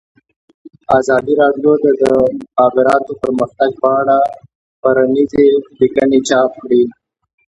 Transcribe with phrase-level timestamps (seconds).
[0.99, 2.03] ازادي راډیو د د
[2.47, 4.17] مخابراتو پرمختګ په اړه
[4.81, 5.45] څېړنیزې
[5.79, 6.83] لیکنې چاپ کړي.